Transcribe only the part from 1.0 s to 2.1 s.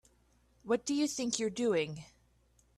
think you're doing?